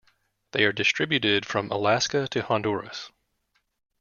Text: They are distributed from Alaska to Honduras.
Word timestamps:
They 0.53 0.63
are 0.63 0.71
distributed 0.71 1.45
from 1.45 1.69
Alaska 1.69 2.27
to 2.29 2.41
Honduras. 2.41 3.11